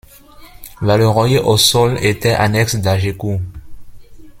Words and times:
Valleroy-aux-Saules 0.81 2.03
était 2.03 2.33
annexe 2.33 2.75
d’Hagécourt. 2.75 3.39